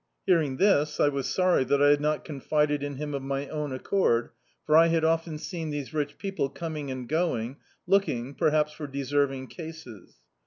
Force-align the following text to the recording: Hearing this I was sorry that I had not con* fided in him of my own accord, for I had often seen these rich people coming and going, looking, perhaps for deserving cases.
Hearing 0.25 0.57
this 0.57 0.99
I 0.99 1.09
was 1.09 1.27
sorry 1.31 1.63
that 1.65 1.79
I 1.79 1.89
had 1.91 2.01
not 2.01 2.25
con* 2.25 2.41
fided 2.41 2.81
in 2.81 2.95
him 2.95 3.13
of 3.13 3.21
my 3.21 3.47
own 3.49 3.71
accord, 3.71 4.31
for 4.65 4.75
I 4.75 4.87
had 4.87 5.03
often 5.05 5.37
seen 5.37 5.69
these 5.69 5.93
rich 5.93 6.17
people 6.17 6.49
coming 6.49 6.89
and 6.89 7.07
going, 7.07 7.57
looking, 7.85 8.33
perhaps 8.33 8.71
for 8.71 8.87
deserving 8.87 9.49
cases. 9.49 10.15